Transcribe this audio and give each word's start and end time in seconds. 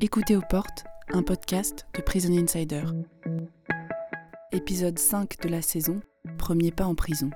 Écoutez 0.00 0.36
aux 0.36 0.42
portes, 0.42 0.84
un 1.12 1.22
podcast 1.22 1.86
de 1.94 2.02
Prison 2.02 2.32
Insider. 2.36 2.82
Épisode 4.52 4.98
5 4.98 5.40
de 5.42 5.48
la 5.48 5.62
saison, 5.62 6.00
premier 6.38 6.70
pas 6.70 6.84
en 6.84 6.94
prison. 6.94 7.30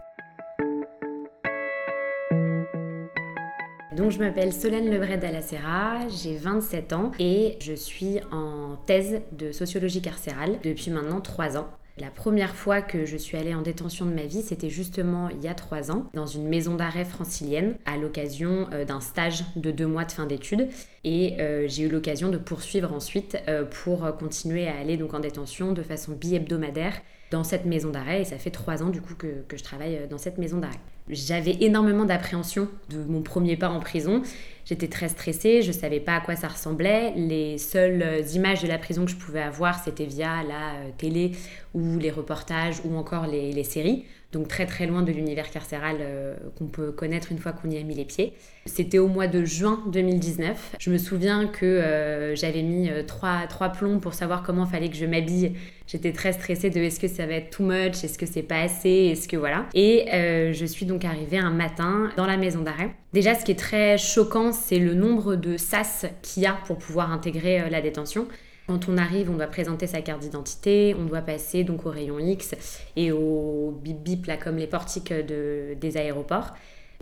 Donc 3.96 4.10
je 4.10 4.18
m'appelle 4.18 4.52
Solène 4.52 4.90
Lebret 4.90 5.16
d'Alacera, 5.16 6.06
j'ai 6.08 6.36
27 6.36 6.92
ans 6.92 7.12
et 7.18 7.56
je 7.60 7.72
suis 7.72 8.20
en 8.30 8.76
thèse 8.86 9.22
de 9.32 9.52
sociologie 9.52 10.02
carcérale 10.02 10.58
depuis 10.62 10.90
maintenant 10.90 11.20
3 11.20 11.56
ans. 11.56 11.68
La 11.98 12.10
première 12.10 12.54
fois 12.54 12.82
que 12.82 13.06
je 13.06 13.16
suis 13.16 13.38
allée 13.38 13.54
en 13.54 13.62
détention 13.62 14.04
de 14.04 14.12
ma 14.12 14.26
vie, 14.26 14.42
c'était 14.42 14.68
justement 14.68 15.30
il 15.30 15.42
y 15.42 15.48
a 15.48 15.54
trois 15.54 15.90
ans, 15.90 16.10
dans 16.12 16.26
une 16.26 16.46
maison 16.46 16.74
d'arrêt 16.74 17.06
francilienne, 17.06 17.76
à 17.86 17.96
l'occasion 17.96 18.68
euh, 18.74 18.84
d'un 18.84 19.00
stage 19.00 19.44
de 19.56 19.70
deux 19.70 19.86
mois 19.86 20.04
de 20.04 20.12
fin 20.12 20.26
d'études. 20.26 20.68
Et 21.04 21.40
euh, 21.40 21.64
j'ai 21.68 21.84
eu 21.84 21.88
l'occasion 21.88 22.28
de 22.28 22.36
poursuivre 22.36 22.92
ensuite 22.92 23.38
euh, 23.48 23.64
pour 23.64 24.14
continuer 24.18 24.68
à 24.68 24.76
aller 24.76 24.98
donc 24.98 25.14
en 25.14 25.20
détention 25.20 25.72
de 25.72 25.82
façon 25.82 26.12
bi-hebdomadaire 26.12 27.00
dans 27.30 27.44
cette 27.44 27.64
maison 27.64 27.88
d'arrêt. 27.88 28.20
Et 28.20 28.24
ça 28.24 28.36
fait 28.36 28.50
trois 28.50 28.82
ans 28.82 28.90
du 28.90 29.00
coup 29.00 29.14
que, 29.14 29.42
que 29.48 29.56
je 29.56 29.64
travaille 29.64 30.06
dans 30.10 30.18
cette 30.18 30.36
maison 30.36 30.58
d'arrêt. 30.58 30.80
J'avais 31.08 31.56
énormément 31.60 32.04
d'appréhension 32.04 32.68
de 32.90 32.98
mon 33.04 33.22
premier 33.22 33.56
pas 33.56 33.70
en 33.70 33.80
prison. 33.80 34.22
J'étais 34.68 34.88
très 34.88 35.08
stressée, 35.08 35.62
je 35.62 35.68
ne 35.68 35.72
savais 35.72 36.00
pas 36.00 36.16
à 36.16 36.20
quoi 36.20 36.34
ça 36.34 36.48
ressemblait. 36.48 37.12
Les 37.14 37.56
seules 37.56 38.24
images 38.34 38.62
de 38.62 38.66
la 38.66 38.78
prison 38.78 39.04
que 39.04 39.12
je 39.12 39.16
pouvais 39.16 39.40
avoir, 39.40 39.80
c'était 39.84 40.06
via 40.06 40.42
la 40.42 40.74
euh, 40.74 40.90
télé 40.98 41.32
ou 41.72 41.98
les 41.98 42.10
reportages 42.10 42.80
ou 42.84 42.96
encore 42.96 43.28
les, 43.28 43.62
séries. 43.62 44.04
Donc 44.32 44.48
très 44.48 44.66
très 44.66 44.86
loin 44.86 45.02
de 45.02 45.12
l'univers 45.12 45.50
carcéral 45.50 45.98
euh, 46.00 46.34
qu'on 46.58 46.66
peut 46.66 46.90
connaître 46.90 47.30
une 47.30 47.38
fois 47.38 47.52
qu'on 47.52 47.70
y 47.70 47.78
a 47.78 47.82
mis 47.84 47.94
les 47.94 48.04
pieds. 48.04 48.32
C'était 48.64 48.98
au 48.98 49.06
mois 49.06 49.28
de 49.28 49.44
juin 49.44 49.84
2019. 49.92 50.74
Je 50.80 50.90
me 50.90 50.98
souviens 50.98 51.46
que 51.46 51.64
euh, 51.64 52.34
j'avais 52.34 52.62
mis 52.62 52.90
trois, 53.06 53.46
trois 53.48 53.68
plombs 53.68 54.00
pour 54.00 54.14
savoir 54.14 54.42
comment 54.42 54.66
fallait 54.66 54.90
que 54.90 54.96
je 54.96 55.06
m'habille. 55.06 55.52
J'étais 55.86 56.12
très 56.12 56.32
stressée 56.32 56.70
de 56.70 56.80
est-ce 56.80 56.98
que 56.98 57.06
ça 57.06 57.24
va 57.26 57.34
être 57.34 57.50
too 57.50 57.62
much, 57.62 58.02
est-ce 58.02 58.18
que 58.18 58.26
c'est 58.26 58.42
pas 58.42 58.62
assez, 58.62 59.12
est-ce 59.12 59.28
que 59.28 59.36
voilà. 59.36 59.66
Et 59.74 60.06
je 60.10 60.66
suis 60.66 60.86
donc 60.86 61.04
arrivée 61.04 61.38
un 61.38 61.50
matin 61.50 62.10
dans 62.16 62.26
la 62.26 62.36
maison 62.36 62.62
d'arrêt. 62.62 62.90
Déjà, 63.12 63.34
ce 63.34 63.46
qui 63.46 63.52
est 63.52 63.58
très 63.58 63.96
choquant, 63.96 64.52
c'est 64.64 64.78
le 64.78 64.94
nombre 64.94 65.36
de 65.36 65.56
SAS 65.56 66.06
qu'il 66.22 66.42
y 66.42 66.46
a 66.46 66.58
pour 66.66 66.78
pouvoir 66.78 67.12
intégrer 67.12 67.60
euh, 67.60 67.68
la 67.68 67.80
détention. 67.80 68.26
Quand 68.66 68.88
on 68.88 68.98
arrive, 68.98 69.30
on 69.30 69.34
doit 69.34 69.46
présenter 69.46 69.86
sa 69.86 70.00
carte 70.02 70.20
d'identité, 70.20 70.96
on 70.98 71.04
doit 71.04 71.20
passer 71.20 71.62
donc 71.62 71.86
au 71.86 71.90
rayon 71.90 72.18
X 72.18 72.54
et 72.96 73.12
au 73.12 73.78
bip 73.80 74.02
bip 74.02 74.28
comme 74.42 74.56
les 74.56 74.66
portiques 74.66 75.12
des 75.12 75.96
aéroports. 75.96 76.52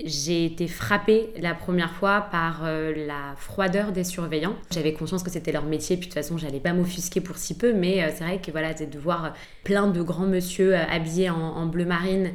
J'ai 0.03 0.45
été 0.47 0.67
frappée 0.67 1.31
la 1.41 1.55
première 1.55 1.93
fois 1.93 2.27
par 2.33 2.63
euh, 2.65 2.93
la 3.07 3.35
froideur 3.37 3.93
des 3.93 4.03
surveillants. 4.03 4.57
J'avais 4.73 4.93
conscience 4.93 5.23
que 5.23 5.31
c'était 5.31 5.53
leur 5.53 5.65
métier, 5.65 5.97
puis 5.97 6.09
de 6.09 6.13
toute 6.13 6.21
façon, 6.21 6.37
j'allais 6.37 6.59
pas 6.59 6.73
m'offusquer 6.73 7.21
pour 7.21 7.37
si 7.37 7.57
peu, 7.57 7.73
mais 7.73 8.03
euh, 8.03 8.09
c'est 8.13 8.25
vrai 8.25 8.41
que 8.41 8.51
voilà, 8.51 8.75
de 8.75 8.99
voir 8.99 9.35
plein 9.63 9.87
de 9.87 10.03
grands 10.03 10.27
monsieur 10.27 10.75
habillés 10.75 11.31
en, 11.31 11.67
bleu 11.67 11.85
marine, 11.85 12.33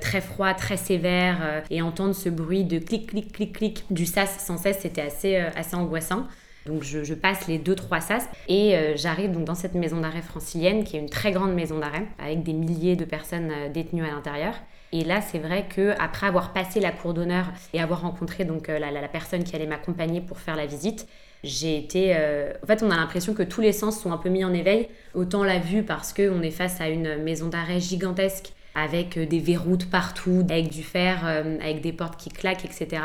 très 0.00 0.20
froid, 0.20 0.52
très 0.54 0.76
sévère, 0.76 1.62
et 1.70 1.80
entendre 1.80 2.14
ce 2.14 2.28
bruit 2.28 2.64
de 2.64 2.78
clic, 2.78 3.08
clic, 3.08 3.32
clic, 3.32 3.52
clic 3.52 3.84
du 3.90 4.04
sas 4.04 4.44
sans 4.44 4.58
cesse, 4.58 4.80
c'était 4.80 5.02
assez, 5.02 5.36
assez 5.36 5.74
angoissant. 5.74 6.26
Donc 6.66 6.82
je, 6.82 7.14
passe 7.14 7.46
les 7.46 7.58
2-3 7.58 8.00
sas 8.00 8.28
et 8.48 8.74
j'arrive 8.96 9.32
donc 9.32 9.44
dans 9.44 9.54
cette 9.54 9.74
maison 9.74 10.00
d'arrêt 10.00 10.22
francilienne 10.22 10.84
qui 10.84 10.96
est 10.96 11.00
une 11.00 11.08
très 11.08 11.32
grande 11.32 11.54
maison 11.54 11.78
d'arrêt 11.78 12.06
avec 12.18 12.42
des 12.42 12.52
milliers 12.52 12.96
de 12.96 13.04
personnes 13.04 13.50
détenues 13.72 14.04
à 14.04 14.10
l'intérieur. 14.10 14.54
Et 14.92 15.04
là, 15.04 15.20
c'est 15.20 15.38
vrai 15.38 15.66
que 15.68 15.94
après 15.98 16.26
avoir 16.26 16.52
passé 16.52 16.80
la 16.80 16.92
cour 16.92 17.12
d'honneur 17.12 17.46
et 17.72 17.80
avoir 17.80 18.02
rencontré 18.02 18.44
donc 18.44 18.68
euh, 18.68 18.78
la, 18.78 19.08
personne 19.08 19.42
qui 19.42 19.56
allait 19.56 19.66
m'accompagner 19.66 20.20
pour 20.20 20.38
faire 20.38 20.56
la 20.56 20.66
visite, 20.66 21.06
j'ai 21.42 21.76
été. 21.76 22.14
Euh, 22.14 22.52
en 22.62 22.66
fait, 22.66 22.82
on 22.82 22.90
a 22.90 22.96
l'impression 22.96 23.34
que 23.34 23.42
tous 23.42 23.60
les 23.60 23.72
sens 23.72 24.00
sont 24.00 24.12
un 24.12 24.16
peu 24.16 24.28
mis 24.28 24.44
en 24.44 24.54
éveil. 24.54 24.88
Autant 25.14 25.44
la 25.44 25.58
vue 25.58 25.82
parce 25.82 26.12
qu'on 26.12 26.40
est 26.40 26.50
face 26.50 26.80
à 26.80 26.88
une 26.88 27.16
maison 27.16 27.48
d'arrêt 27.48 27.80
gigantesque 27.80 28.52
avec 28.76 29.16
euh, 29.16 29.26
des 29.26 29.40
verroutes 29.40 29.90
partout, 29.90 30.44
avec 30.48 30.68
du 30.70 30.82
fer, 30.82 31.22
euh, 31.24 31.56
avec 31.60 31.80
des 31.80 31.92
portes 31.92 32.20
qui 32.20 32.28
claquent, 32.28 32.64
etc. 32.64 33.02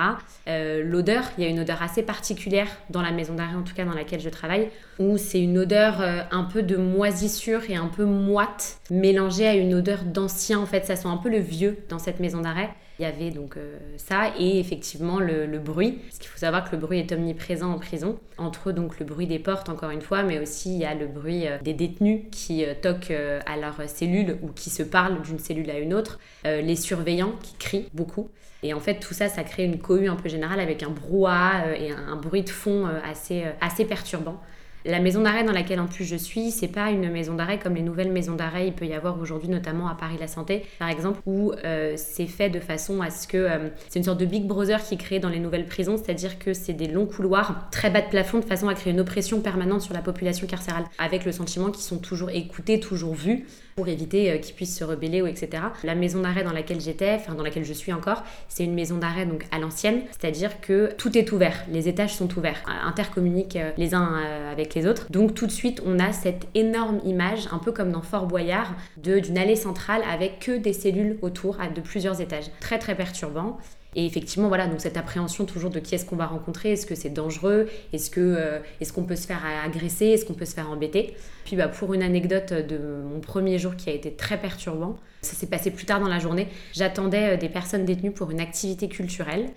Euh, 0.47 0.83
l'odeur, 0.83 1.23
il 1.37 1.43
y 1.43 1.47
a 1.47 1.49
une 1.49 1.61
odeur 1.61 1.81
assez 1.81 2.03
particulière 2.03 2.67
dans 2.89 3.01
la 3.01 3.11
maison 3.11 3.33
d'arrêt, 3.33 3.55
en 3.55 3.63
tout 3.63 3.73
cas 3.73 3.85
dans 3.85 3.93
laquelle 3.93 4.19
je 4.19 4.29
travaille, 4.29 4.69
où 4.99 5.17
c'est 5.17 5.41
une 5.41 5.57
odeur 5.57 6.01
un 6.01 6.43
peu 6.43 6.61
de 6.61 6.75
moisissure 6.75 7.61
et 7.69 7.75
un 7.75 7.87
peu 7.87 8.03
moite, 8.03 8.79
mélangée 8.91 9.47
à 9.47 9.55
une 9.55 9.73
odeur 9.73 10.03
d'ancien. 10.03 10.59
En 10.59 10.65
fait, 10.65 10.85
ça 10.85 10.95
sent 10.95 11.07
un 11.07 11.17
peu 11.17 11.29
le 11.29 11.39
vieux 11.39 11.77
dans 11.89 11.97
cette 11.97 12.19
maison 12.19 12.41
d'arrêt. 12.41 12.69
Il 12.99 13.03
y 13.03 13.05
avait 13.05 13.31
donc 13.31 13.57
ça 13.97 14.31
et 14.37 14.59
effectivement 14.59 15.19
le, 15.19 15.57
bruit, 15.57 15.93
parce 15.93 16.19
qu'il 16.19 16.29
faut 16.29 16.37
savoir 16.37 16.69
que 16.69 16.75
le 16.75 16.81
bruit 16.81 16.99
est 16.99 17.11
omniprésent 17.11 17.71
en 17.71 17.79
prison, 17.79 18.19
entre 18.37 18.71
donc 18.71 18.99
le 18.99 19.05
bruit 19.05 19.25
des 19.25 19.39
portes 19.39 19.69
encore 19.69 19.89
une 19.89 20.01
fois, 20.01 20.21
mais 20.21 20.37
aussi 20.37 20.75
il 20.75 20.79
y 20.79 20.85
a 20.85 20.93
le 20.93 21.07
bruit 21.07 21.45
des 21.63 21.73
détenus 21.73 22.25
qui 22.31 22.63
toquent 22.83 23.13
à 23.47 23.57
leur 23.57 23.89
cellule 23.89 24.37
ou 24.43 24.49
qui 24.49 24.69
se 24.69 24.83
parlent 24.83 25.19
d'une 25.23 25.39
cellule 25.39 25.60
à 25.69 25.79
une 25.79 25.93
autre, 25.93 26.19
les 26.43 26.75
surveillants 26.75 27.35
qui 27.41 27.55
crient 27.55 27.89
beaucoup. 27.93 28.29
Et 28.63 28.73
en 28.73 28.79
fait, 28.79 28.99
tout 28.99 29.13
ça, 29.13 29.27
ça 29.27 29.43
crée 29.43 29.63
une 29.63 29.79
cohue 29.79 30.07
un 30.07 30.15
peu 30.15 30.29
générale 30.29 30.59
avec 30.59 30.83
un 30.83 30.89
brouhaha 30.89 31.75
et 31.75 31.91
un, 31.91 32.15
bruit 32.15 32.43
de 32.43 32.49
fond 32.49 32.87
assez, 33.03 33.45
assez 33.59 33.85
perturbant. 33.85 34.39
La 34.83 34.99
maison 34.99 35.21
d'arrêt 35.21 35.43
dans 35.43 35.51
laquelle 35.51 35.79
en 35.79 35.85
plus 35.85 36.05
je 36.05 36.15
suis, 36.15 36.49
c'est 36.49 36.67
pas 36.67 36.89
une 36.89 37.11
maison 37.11 37.35
d'arrêt 37.35 37.59
comme 37.59 37.75
les 37.75 37.83
nouvelles 37.83 38.11
maisons 38.11 38.33
d'arrêt 38.33 38.65
il 38.65 38.73
peut 38.73 38.85
y 38.85 38.93
avoir 38.93 39.19
aujourd'hui, 39.19 39.47
notamment 39.47 39.87
à 39.87 39.93
Paris 39.93 40.15
La 40.19 40.27
Santé, 40.27 40.65
par 40.79 40.89
exemple, 40.89 41.19
où 41.27 41.53
euh, 41.63 41.93
c'est 41.97 42.25
fait 42.25 42.49
de 42.49 42.59
façon 42.59 42.99
à 43.01 43.11
ce 43.11 43.27
que 43.27 43.37
euh, 43.37 43.69
c'est 43.89 43.99
une 43.99 44.05
sorte 44.05 44.19
de 44.19 44.25
Big 44.25 44.47
Brother 44.47 44.83
qui 44.83 44.95
est 44.95 44.97
créé 44.97 45.19
dans 45.19 45.29
les 45.29 45.37
nouvelles 45.37 45.67
prisons, 45.67 45.97
c'est-à-dire 45.97 46.39
que 46.39 46.55
c'est 46.55 46.73
des 46.73 46.87
longs 46.87 47.05
couloirs 47.05 47.69
très 47.71 47.91
bas 47.91 48.01
de 48.01 48.07
plafond 48.07 48.39
de 48.39 48.45
façon 48.45 48.69
à 48.69 48.73
créer 48.73 48.91
une 48.91 48.99
oppression 48.99 49.39
permanente 49.41 49.81
sur 49.81 49.93
la 49.93 50.01
population 50.01 50.47
carcérale, 50.47 50.85
avec 50.97 51.25
le 51.25 51.31
sentiment 51.31 51.69
qu'ils 51.69 51.83
sont 51.83 51.99
toujours 51.99 52.31
écoutés, 52.31 52.79
toujours 52.79 53.13
vus, 53.13 53.45
pour 53.75 53.87
éviter 53.87 54.31
euh, 54.31 54.37
qu'ils 54.39 54.55
puissent 54.55 54.77
se 54.77 54.83
rebeller 54.83 55.21
ou 55.21 55.27
etc. 55.27 55.61
La 55.83 55.93
maison 55.93 56.21
d'arrêt 56.21 56.43
dans 56.43 56.53
laquelle 56.53 56.81
j'étais, 56.81 57.13
enfin 57.13 57.35
dans 57.35 57.43
laquelle 57.43 57.65
je 57.65 57.73
suis 57.73 57.93
encore, 57.93 58.23
c'est 58.49 58.63
une 58.63 58.73
maison 58.73 58.97
d'arrêt 58.97 59.27
donc 59.27 59.45
à 59.51 59.59
l'ancienne, 59.59 60.01
c'est-à-dire 60.09 60.59
que 60.59 60.91
tout 60.97 61.15
est 61.15 61.31
ouvert, 61.31 61.55
les 61.69 61.87
étages 61.87 62.15
sont 62.15 62.35
ouverts, 62.35 62.63
intercommuniquent 62.83 63.59
les 63.77 63.93
uns 63.93 64.19
avec 64.51 64.70
les 64.75 64.87
autres. 64.87 65.11
Donc 65.11 65.33
tout 65.33 65.47
de 65.47 65.51
suite, 65.51 65.81
on 65.85 65.99
a 65.99 66.13
cette 66.13 66.47
énorme 66.55 66.99
image, 67.05 67.47
un 67.51 67.57
peu 67.57 67.71
comme 67.71 67.91
dans 67.91 68.01
Fort 68.01 68.27
Boyard, 68.27 68.73
d'une 68.97 69.37
allée 69.37 69.55
centrale 69.55 70.01
avec 70.09 70.39
que 70.39 70.57
des 70.57 70.73
cellules 70.73 71.17
autour, 71.21 71.57
de 71.75 71.81
plusieurs 71.81 72.21
étages. 72.21 72.45
Très 72.59 72.79
très 72.79 72.95
perturbant. 72.95 73.57
Et 73.95 74.05
effectivement, 74.05 74.47
voilà, 74.47 74.67
donc 74.67 74.79
cette 74.79 74.95
appréhension 74.95 75.45
toujours 75.45 75.69
de 75.69 75.79
qui 75.79 75.95
est-ce 75.95 76.05
qu'on 76.05 76.15
va 76.15 76.25
rencontrer, 76.25 76.71
est-ce 76.71 76.85
que 76.85 76.95
c'est 76.95 77.09
dangereux, 77.09 77.67
est-ce 77.91 78.09
que 78.09 78.21
euh, 78.21 78.59
est-ce 78.79 78.93
qu'on 78.93 79.03
peut 79.03 79.17
se 79.17 79.27
faire 79.27 79.41
agresser, 79.65 80.05
est-ce 80.05 80.25
qu'on 80.25 80.33
peut 80.33 80.45
se 80.45 80.53
faire 80.53 80.69
embêter. 80.69 81.13
Puis 81.43 81.57
bah, 81.57 81.67
pour 81.67 81.93
une 81.93 82.01
anecdote 82.01 82.53
de 82.53 82.77
mon 82.77 83.19
premier 83.19 83.59
jour 83.59 83.75
qui 83.75 83.89
a 83.89 83.93
été 83.93 84.13
très 84.13 84.39
perturbant, 84.39 84.95
ça 85.21 85.33
s'est 85.33 85.47
passé 85.47 85.71
plus 85.71 85.85
tard 85.85 85.99
dans 85.99 86.07
la 86.07 86.19
journée. 86.19 86.47
J'attendais 86.71 87.33
euh, 87.33 87.37
des 87.37 87.49
personnes 87.49 87.83
détenues 87.83 88.11
pour 88.11 88.31
une 88.31 88.39
activité 88.39 88.87
culturelle. 88.87 89.49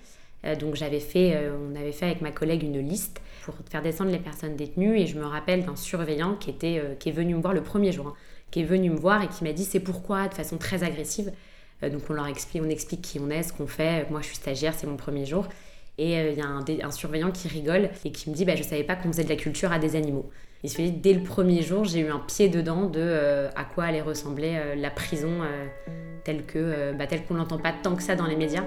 Euh, 0.45 0.57
donc 0.57 0.75
j'avais 0.75 1.01
fait, 1.01 1.39
on 1.49 1.75
avait 1.75 1.93
fait 1.93 2.07
avec 2.07 2.21
ma 2.21 2.31
collègue 2.31 2.63
une 2.63 2.81
liste 2.81 3.21
pour 3.45 3.55
faire 3.71 3.83
descendre 3.83 4.11
les 4.11 4.19
personnes 4.19 4.57
détenues. 4.57 4.99
Et 4.99 5.07
je 5.07 5.19
me 5.19 5.25
rappelle 5.25 5.65
d'un 5.65 5.77
surveillant 5.77 6.35
qui, 6.35 6.51
était, 6.51 6.81
euh, 6.83 6.95
qui 6.95 7.11
est 7.11 7.13
venu 7.13 7.35
me 7.35 7.41
voir 7.41 7.55
le 7.55 7.63
premier 7.63 7.93
jour, 7.93 8.09
hein, 8.09 8.15
qui 8.51 8.61
est 8.61 8.65
venu 8.65 8.91
me 8.91 8.97
voir 8.97 9.23
et 9.23 9.29
qui 9.29 9.45
m'a 9.45 9.53
dit 9.53 9.65
c'est 9.65 9.81
pourquoi 9.81 10.29
de 10.29 10.35
façon 10.35 10.57
très 10.57 10.83
agressive? 10.83 11.33
Euh, 11.83 11.91
donc 11.91 12.03
on 12.09 12.15
leur 12.15 12.27
explique, 12.27 12.63
on 12.65 12.71
explique 12.71 13.03
qui 13.03 13.21
on 13.21 13.31
est, 13.31 13.43
ce 13.43 13.53
qu'on 13.53 13.67
fait. 13.67 14.09
Moi 14.11 14.21
je 14.21 14.27
suis 14.27 14.37
stagiaire, 14.37 14.75
c'est 14.75 14.87
mon 14.87 14.97
premier 14.97 15.27
jour. 15.27 15.47
Et 15.97 16.19
euh, 16.19 16.31
il 16.31 16.39
y 16.39 16.83
a 16.83 16.87
un, 16.87 16.91
surveillant 16.91 17.31
qui 17.31 17.47
rigole 17.47 17.91
et 18.05 18.11
qui 18.11 18.31
me 18.31 18.35
dit 18.35 18.45
bah, 18.45 18.57
Je 18.57 18.63
savais 18.63 18.85
pas 18.85 18.97
qu'on 18.97 19.13
faisait 19.13 19.25
de 19.25 19.29
la 19.29 19.37
culture 19.37 19.71
à 19.71 19.79
des 19.79 19.95
animaux. 19.95 20.31
Il 20.65 20.71
se 20.71 20.81
dit 20.81 20.91
Dès 20.91 21.13
le 21.13 21.23
premier 21.23 21.63
jour, 21.63 21.85
j'ai 21.85 22.01
eu 22.01 22.09
un 22.09 22.19
pied 22.19 22.49
dedans 22.49 22.87
de 22.87 23.49
à 23.55 23.65
quoi 23.65 23.85
allait 23.85 24.01
ressembler 24.01 24.75
la 24.77 24.91
prison 24.91 25.41
bah, 25.41 27.07
telle 27.07 27.25
qu'on 27.27 27.35
l'entend 27.35 27.59
pas 27.59 27.73
tant 27.83 27.95
que 27.95 28.03
ça 28.03 28.17
dans 28.17 28.27
les 28.27 28.37
médias. 28.37 28.65